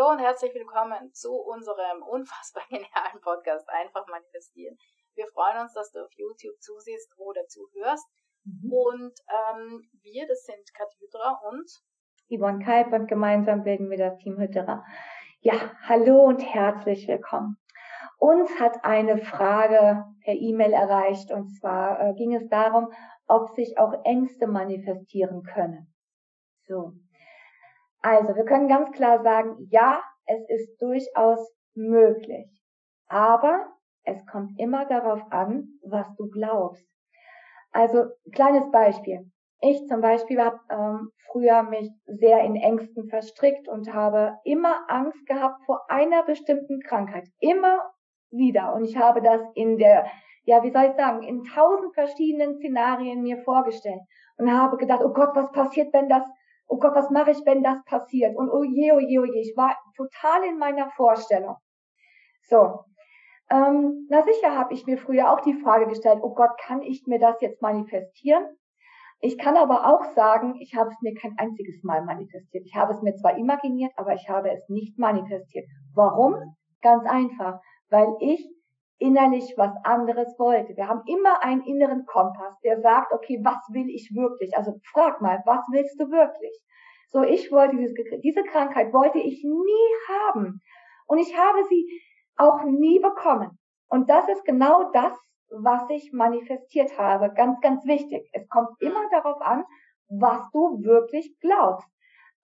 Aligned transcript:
Hallo 0.00 0.12
und 0.12 0.18
herzlich 0.18 0.54
willkommen 0.54 1.12
zu 1.12 1.30
unserem 1.30 2.02
unfassbar 2.08 2.62
genialen 2.70 3.20
Podcast 3.20 3.68
Einfach 3.68 4.06
manifestieren. 4.08 4.78
Wir 5.14 5.26
freuen 5.26 5.60
uns, 5.60 5.74
dass 5.74 5.92
du 5.92 6.02
auf 6.02 6.10
YouTube 6.16 6.58
zusiehst 6.58 7.12
oder 7.18 7.46
zuhörst. 7.48 8.08
Mhm. 8.44 8.72
Und 8.72 9.12
ähm, 9.28 9.82
wir, 10.00 10.26
das 10.26 10.44
sind 10.44 10.72
Kat 10.72 10.88
Hydra 11.00 11.38
und 11.50 11.70
Yvonne 12.30 12.64
Kalb 12.64 12.94
und 12.94 13.08
gemeinsam 13.08 13.62
bilden 13.62 13.90
wir 13.90 13.98
das 13.98 14.16
Team 14.18 14.38
Hydra. 14.38 14.82
Ja, 15.40 15.70
hallo 15.82 16.24
und 16.24 16.40
herzlich 16.40 17.06
willkommen. 17.06 17.58
Uns 18.16 18.58
hat 18.58 18.82
eine 18.84 19.18
Frage 19.18 20.06
per 20.24 20.34
E-Mail 20.34 20.72
erreicht 20.72 21.30
und 21.30 21.50
zwar 21.58 22.00
äh, 22.00 22.14
ging 22.14 22.34
es 22.34 22.48
darum, 22.48 22.90
ob 23.26 23.50
sich 23.50 23.76
auch 23.76 23.92
Ängste 24.04 24.46
manifestieren 24.46 25.42
können. 25.42 25.92
So. 26.66 26.94
Also, 28.02 28.34
wir 28.34 28.44
können 28.44 28.68
ganz 28.68 28.90
klar 28.92 29.22
sagen, 29.22 29.68
ja, 29.70 30.02
es 30.26 30.48
ist 30.48 30.80
durchaus 30.80 31.52
möglich. 31.74 32.48
Aber 33.08 33.66
es 34.04 34.24
kommt 34.26 34.58
immer 34.58 34.86
darauf 34.86 35.20
an, 35.30 35.68
was 35.84 36.06
du 36.16 36.28
glaubst. 36.30 36.86
Also, 37.72 38.04
kleines 38.32 38.70
Beispiel. 38.70 39.30
Ich 39.60 39.86
zum 39.88 40.00
Beispiel 40.00 40.42
habe 40.42 40.58
ähm, 40.70 41.10
früher 41.30 41.62
mich 41.62 41.90
sehr 42.06 42.42
in 42.44 42.56
Ängsten 42.56 43.08
verstrickt 43.08 43.68
und 43.68 43.92
habe 43.92 44.38
immer 44.44 44.84
Angst 44.88 45.26
gehabt 45.26 45.62
vor 45.66 45.84
einer 45.88 46.22
bestimmten 46.22 46.80
Krankheit. 46.80 47.28
Immer 47.40 47.90
wieder. 48.30 48.74
Und 48.74 48.84
ich 48.84 48.96
habe 48.96 49.20
das 49.20 49.40
in 49.54 49.76
der, 49.76 50.06
ja, 50.44 50.62
wie 50.62 50.70
soll 50.70 50.84
ich 50.84 50.96
sagen, 50.96 51.22
in 51.22 51.44
tausend 51.44 51.94
verschiedenen 51.94 52.56
Szenarien 52.56 53.22
mir 53.22 53.42
vorgestellt 53.42 54.00
und 54.38 54.50
habe 54.50 54.76
gedacht, 54.76 55.02
oh 55.04 55.12
Gott, 55.12 55.30
was 55.34 55.52
passiert, 55.52 55.92
wenn 55.92 56.08
das, 56.08 56.24
oh 56.70 56.78
Gott, 56.78 56.94
was 56.94 57.10
mache 57.10 57.32
ich, 57.32 57.44
wenn 57.44 57.62
das 57.62 57.84
passiert? 57.84 58.36
Und 58.36 58.48
oh 58.48 58.62
je, 58.62 58.92
oh 58.92 59.00
je, 59.00 59.18
oh 59.18 59.24
je, 59.24 59.40
ich 59.40 59.56
war 59.56 59.76
total 59.96 60.44
in 60.44 60.58
meiner 60.58 60.88
Vorstellung. 60.90 61.56
So. 62.48 62.84
Ähm, 63.50 64.06
na 64.08 64.22
sicher 64.22 64.56
habe 64.56 64.72
ich 64.72 64.86
mir 64.86 64.96
früher 64.96 65.32
auch 65.32 65.40
die 65.40 65.54
Frage 65.54 65.88
gestellt, 65.88 66.20
oh 66.22 66.32
Gott, 66.34 66.56
kann 66.58 66.82
ich 66.82 67.04
mir 67.06 67.18
das 67.18 67.40
jetzt 67.40 67.60
manifestieren? 67.60 68.46
Ich 69.20 69.36
kann 69.36 69.56
aber 69.56 69.86
auch 69.86 70.04
sagen, 70.14 70.54
ich 70.60 70.76
habe 70.76 70.88
es 70.90 70.96
mir 71.02 71.14
kein 71.14 71.36
einziges 71.36 71.82
Mal 71.82 72.04
manifestiert. 72.04 72.64
Ich 72.64 72.76
habe 72.76 72.92
es 72.92 73.02
mir 73.02 73.14
zwar 73.16 73.36
imaginiert, 73.36 73.92
aber 73.96 74.14
ich 74.14 74.28
habe 74.28 74.50
es 74.50 74.66
nicht 74.68 74.98
manifestiert. 74.98 75.66
Warum? 75.94 76.36
Ganz 76.80 77.04
einfach, 77.06 77.60
weil 77.90 78.14
ich 78.20 78.48
innerlich 79.00 79.54
was 79.56 79.72
anderes 79.82 80.38
wollte. 80.38 80.76
Wir 80.76 80.86
haben 80.86 81.02
immer 81.06 81.42
einen 81.42 81.62
inneren 81.62 82.04
Kompass, 82.06 82.60
der 82.60 82.80
sagt, 82.80 83.12
okay, 83.12 83.40
was 83.42 83.58
will 83.70 83.88
ich 83.88 84.12
wirklich? 84.14 84.56
Also 84.56 84.74
frag 84.92 85.20
mal, 85.20 85.42
was 85.46 85.60
willst 85.72 85.98
du 85.98 86.10
wirklich? 86.10 86.56
So, 87.08 87.22
ich 87.22 87.50
wollte 87.50 87.76
diese, 87.76 87.94
diese 88.20 88.44
Krankheit 88.44 88.92
wollte 88.92 89.18
ich 89.18 89.42
nie 89.42 89.92
haben. 90.08 90.60
Und 91.06 91.18
ich 91.18 91.36
habe 91.36 91.64
sie 91.68 91.88
auch 92.36 92.62
nie 92.64 93.00
bekommen. 93.00 93.58
Und 93.88 94.08
das 94.08 94.28
ist 94.28 94.44
genau 94.44 94.90
das, 94.92 95.12
was 95.50 95.82
ich 95.90 96.12
manifestiert 96.12 96.96
habe. 96.96 97.32
Ganz, 97.34 97.60
ganz 97.60 97.84
wichtig. 97.84 98.28
Es 98.32 98.48
kommt 98.48 98.80
immer 98.80 99.02
darauf 99.10 99.40
an, 99.40 99.64
was 100.08 100.42
du 100.52 100.84
wirklich 100.84 101.34
glaubst. 101.40 101.88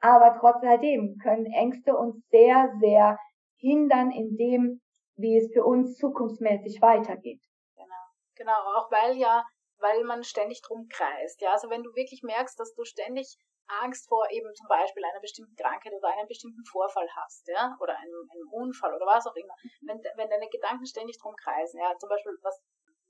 Aber 0.00 0.36
trotz 0.38 0.62
alledem 0.62 1.16
können 1.22 1.46
Ängste 1.46 1.96
uns 1.96 2.16
sehr, 2.30 2.72
sehr 2.80 3.18
hindern 3.58 4.10
in 4.10 4.36
dem, 4.36 4.80
wie 5.16 5.38
es 5.38 5.52
für 5.52 5.64
uns 5.64 5.96
zukunftsmäßig 5.96 6.80
weitergeht. 6.82 7.42
Genau, 7.76 8.04
genau, 8.34 8.58
auch 8.76 8.90
weil 8.90 9.16
ja, 9.16 9.44
weil 9.78 10.04
man 10.04 10.24
ständig 10.24 10.62
drum 10.62 10.88
kreist. 10.88 11.40
Ja, 11.40 11.52
also 11.52 11.70
wenn 11.70 11.82
du 11.82 11.94
wirklich 11.94 12.22
merkst, 12.22 12.58
dass 12.58 12.74
du 12.74 12.84
ständig 12.84 13.36
Angst 13.66 14.08
vor 14.08 14.28
eben 14.30 14.54
zum 14.54 14.68
Beispiel 14.68 15.04
einer 15.04 15.20
bestimmten 15.20 15.56
Krankheit 15.56 15.92
oder 15.92 16.08
einem 16.08 16.28
bestimmten 16.28 16.64
Vorfall 16.64 17.08
hast, 17.16 17.48
ja, 17.48 17.76
oder 17.80 17.96
einem, 17.96 18.28
einem 18.30 18.48
Unfall 18.52 18.94
oder 18.94 19.06
was 19.06 19.26
auch 19.26 19.36
immer, 19.36 19.54
wenn, 19.82 20.00
wenn 20.16 20.28
deine 20.28 20.48
Gedanken 20.48 20.86
ständig 20.86 21.18
drum 21.18 21.34
kreisen, 21.36 21.80
ja, 21.80 21.96
zum 21.98 22.08
Beispiel, 22.08 22.36
was 22.42 22.62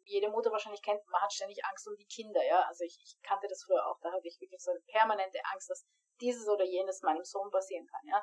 jede 0.05 0.31
Mutter 0.31 0.53
wahrscheinlich 0.53 0.83
kennt, 0.83 1.01
man 1.09 1.23
hat 1.23 1.33
ständig 1.33 1.65
Angst 1.65 1.89
um 1.89 1.97
die 1.97 2.07
Kinder, 2.07 2.45
ja, 2.45 2.61
also 2.69 2.85
ich, 2.85 2.97
ich 3.03 3.17
kannte 3.23 3.49
das 3.49 3.65
früher 3.65 3.85
auch, 3.87 3.99
da 4.01 4.13
hatte 4.13 4.29
ich 4.29 4.39
wirklich 4.41 4.63
so 4.63 4.71
eine 4.71 4.81
permanente 4.87 5.39
Angst, 5.53 5.71
dass 5.71 5.87
dieses 6.21 6.49
oder 6.49 6.65
jenes 6.65 7.03
meinem 7.03 7.25
Sohn 7.25 7.51
passieren 7.51 7.87
kann, 7.87 8.07
ja, 8.07 8.23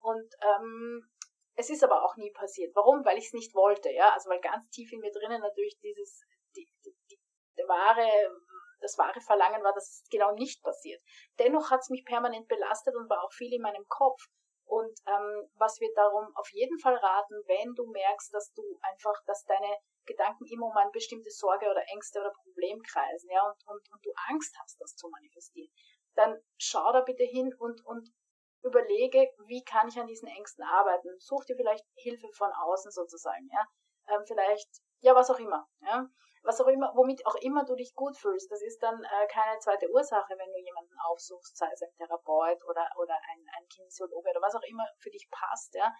und 0.00 0.28
ähm, 0.42 1.08
es 1.60 1.70
ist 1.70 1.84
aber 1.84 2.02
auch 2.02 2.16
nie 2.16 2.32
passiert. 2.32 2.74
Warum? 2.74 3.04
Weil 3.04 3.18
ich 3.18 3.26
es 3.26 3.32
nicht 3.32 3.54
wollte, 3.54 3.90
ja. 3.90 4.12
Also 4.12 4.30
weil 4.30 4.40
ganz 4.40 4.68
tief 4.70 4.92
in 4.92 5.00
mir 5.00 5.12
drinnen 5.12 5.40
natürlich 5.40 5.78
dieses 5.80 6.24
die, 6.56 6.66
die, 6.84 6.96
die, 7.10 7.68
wahre, 7.68 8.08
das 8.80 8.98
wahre 8.98 9.20
Verlangen 9.20 9.62
war, 9.62 9.72
dass 9.72 9.88
es 9.88 10.08
genau 10.10 10.32
nicht 10.32 10.62
passiert. 10.62 11.00
Dennoch 11.38 11.70
hat 11.70 11.80
es 11.80 11.90
mich 11.90 12.04
permanent 12.04 12.48
belastet 12.48 12.96
und 12.96 13.08
war 13.08 13.22
auch 13.22 13.32
viel 13.32 13.52
in 13.52 13.62
meinem 13.62 13.86
Kopf. 13.88 14.20
Und 14.64 14.98
ähm, 15.06 15.50
was 15.54 15.80
wir 15.80 15.90
darum 15.94 16.30
auf 16.36 16.48
jeden 16.52 16.78
Fall 16.78 16.94
raten, 16.94 17.34
wenn 17.46 17.74
du 17.74 17.90
merkst, 17.90 18.32
dass 18.32 18.52
du 18.52 18.62
einfach, 18.82 19.20
dass 19.26 19.44
deine 19.44 19.76
Gedanken 20.06 20.46
immer 20.46 20.66
um 20.66 20.76
eine 20.76 20.90
bestimmte 20.92 21.30
Sorge 21.30 21.68
oder 21.68 21.82
Ängste 21.92 22.20
oder 22.20 22.32
Problem 22.32 22.80
kreisen, 22.82 23.30
ja, 23.30 23.42
und, 23.42 23.58
und, 23.66 23.82
und 23.92 24.04
du 24.04 24.12
Angst 24.28 24.56
hast, 24.62 24.80
das 24.80 24.94
zu 24.94 25.08
manifestieren, 25.08 25.72
dann 26.14 26.40
schau 26.56 26.92
da 26.92 27.00
bitte 27.00 27.24
hin 27.24 27.52
und, 27.58 27.84
und 27.84 28.08
überlege, 28.62 29.30
wie 29.46 29.64
kann 29.64 29.88
ich 29.88 29.98
an 29.98 30.06
diesen 30.06 30.28
Ängsten 30.28 30.64
arbeiten. 30.64 31.08
Such 31.18 31.44
dir 31.44 31.56
vielleicht 31.56 31.84
Hilfe 31.94 32.28
von 32.32 32.52
außen 32.52 32.90
sozusagen, 32.90 33.48
ja. 33.52 33.66
Ähm, 34.08 34.24
vielleicht, 34.26 34.68
ja, 35.00 35.14
was 35.14 35.30
auch 35.30 35.38
immer, 35.38 35.66
ja. 35.80 36.06
Was 36.42 36.60
auch 36.60 36.68
immer, 36.68 36.92
womit 36.94 37.26
auch 37.26 37.34
immer 37.36 37.64
du 37.64 37.74
dich 37.74 37.94
gut 37.94 38.16
fühlst. 38.16 38.50
Das 38.50 38.62
ist 38.62 38.82
dann 38.82 39.02
äh, 39.02 39.26
keine 39.28 39.58
zweite 39.58 39.90
Ursache, 39.90 40.34
wenn 40.38 40.52
du 40.52 40.58
jemanden 40.58 40.94
aufsuchst, 41.06 41.56
sei 41.56 41.68
es 41.72 41.82
ein 41.82 41.94
Therapeut 41.96 42.64
oder, 42.64 42.88
oder 42.96 43.14
ein, 43.14 43.46
ein 43.58 43.68
Kinesiologe 43.68 44.30
oder 44.30 44.40
was 44.40 44.54
auch 44.54 44.62
immer 44.68 44.86
für 44.98 45.10
dich 45.10 45.28
passt, 45.30 45.74
ja. 45.74 45.92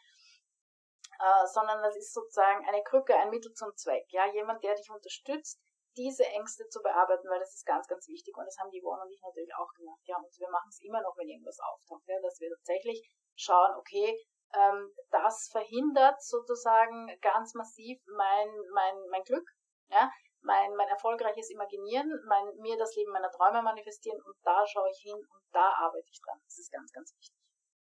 Äh, 1.19 1.47
sondern 1.47 1.83
das 1.83 1.97
ist 1.97 2.15
sozusagen 2.15 2.67
eine 2.67 2.83
Krücke, 2.83 3.15
ein 3.17 3.31
Mittel 3.31 3.53
zum 3.53 3.75
Zweck, 3.77 4.07
ja. 4.11 4.27
Jemand, 4.33 4.65
der 4.65 4.75
dich 4.75 4.91
unterstützt, 4.91 5.61
diese 5.97 6.25
Ängste 6.25 6.67
zu 6.69 6.81
bearbeiten, 6.83 7.29
weil 7.29 7.41
das 7.41 7.55
ist 7.55 7.67
ganz, 7.67 7.87
ganz 7.87 8.07
wichtig 8.09 8.37
und 8.37 8.45
das 8.45 8.57
haben 8.59 8.71
die 8.71 8.81
Yvonne 8.81 9.03
und 9.03 9.11
ich 9.11 9.21
natürlich 9.23 9.55
auch 9.55 9.73
gemacht. 9.75 10.01
Ja, 10.05 10.17
und 10.17 10.31
wir 10.39 10.51
machen 10.51 10.69
es 10.69 10.81
immer 10.81 11.01
noch, 11.03 11.17
wenn 11.17 11.29
irgendwas 11.29 11.59
auftaucht, 11.61 12.03
ja, 12.07 12.21
dass 12.21 12.39
wir 12.41 12.51
tatsächlich 12.51 13.03
schauen, 13.37 13.75
okay, 13.77 14.17
ähm, 14.55 14.91
das 15.11 15.49
verhindert 15.51 16.23
sozusagen 16.23 17.09
ganz 17.21 17.55
massiv 17.55 17.99
mein, 18.07 18.49
mein, 18.73 18.95
mein 19.11 19.23
Glück, 19.23 19.49
ja, 19.91 20.11
mein, 20.43 20.75
mein 20.77 20.89
erfolgreiches 20.89 21.51
Imaginieren, 21.51 22.09
mein, 22.27 22.45
mir 22.59 22.77
das 22.79 22.95
Leben 22.97 23.13
meiner 23.13 23.31
Träume 23.31 23.63
manifestieren 23.63 24.21
und 24.25 24.37
da 24.43 24.67
schaue 24.67 24.91
ich 24.91 25.01
hin 25.03 25.17
und 25.17 25.43
da 25.53 25.73
arbeite 25.79 26.09
ich 26.11 26.21
dran. 26.25 26.41
Das 26.45 26.59
ist 26.59 26.73
ganz, 26.73 26.93
ganz 26.93 27.15
wichtig. 27.17 27.37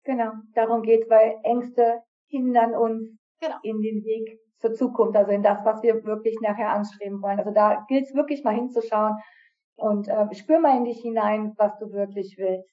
Genau, 0.04 0.32
darum 0.56 0.82
geht, 0.82 1.10
weil 1.10 1.40
Ängste 1.44 2.04
hindern 2.28 2.76
uns 2.76 3.21
genau. 3.42 3.58
in 3.64 3.82
den 3.82 4.04
Weg 4.06 4.40
zur 4.60 4.74
Zukunft, 4.74 5.18
also 5.18 5.32
in 5.32 5.44
das, 5.44 5.66
was 5.66 5.84
wir 5.84 6.04
wirklich 6.04 6.38
nachher 6.42 6.70
anstreben 6.70 7.22
wollen. 7.22 7.40
Also 7.40 7.52
da 7.52 7.86
gilt 7.88 8.06
es 8.06 8.16
wirklich 8.16 8.44
mal 8.44 8.56
hinzuschauen 8.56 9.18
und 9.76 10.08
äh, 10.08 10.34
spür 10.34 10.60
mal 10.60 10.78
in 10.78 10.86
dich 10.86 11.02
hinein, 11.02 11.54
was 11.58 11.78
du 11.80 11.92
wirklich 11.92 12.36
willst. 12.38 12.70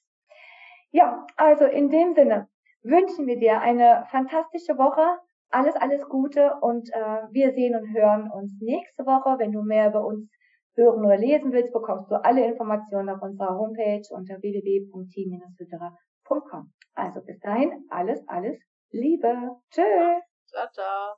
Ja, 0.91 1.25
also 1.35 1.65
in 1.65 1.89
dem 1.89 2.13
Sinne 2.13 2.47
wünschen 2.83 3.27
wir 3.27 3.37
dir 3.37 3.59
eine 3.61 4.05
fantastische 4.09 4.77
Woche, 4.77 5.19
alles, 5.49 5.75
alles 5.75 6.07
Gute 6.07 6.53
und 6.61 6.89
äh, 6.93 7.23
wir 7.31 7.51
sehen 7.53 7.75
und 7.75 7.93
hören 7.93 8.31
uns 8.31 8.55
nächste 8.61 9.05
Woche. 9.05 9.37
Wenn 9.39 9.51
du 9.51 9.61
mehr 9.63 9.89
über 9.89 10.05
uns 10.05 10.29
hören 10.75 11.03
oder 11.03 11.17
lesen 11.17 11.51
willst, 11.51 11.73
bekommst 11.73 12.09
du 12.11 12.23
alle 12.23 12.45
Informationen 12.45 13.09
auf 13.09 13.19
unserer 13.21 13.57
Homepage 13.57 14.03
unter 14.11 14.41
www.team-hydra.com. 14.41 16.71
Also 16.93 17.21
bis 17.21 17.39
dahin, 17.39 17.85
alles, 17.89 18.25
alles 18.27 18.57
Liebe. 18.91 19.55
Tschüss. 19.71 20.28
Ciao, 20.51 20.67
ciao. 20.75 21.07